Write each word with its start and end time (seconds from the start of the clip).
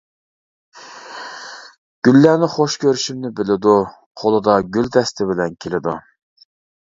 گۈللەرنى 2.07 2.47
خوش 2.53 2.77
كۆرۈشۈمنى 2.85 3.31
بىلىدۇ، 3.41 3.75
قولىدا 4.21 4.57
گۈل 4.77 4.89
دەستە 4.97 5.27
بىلەن 5.33 5.55
كېلىدۇ. 5.67 5.93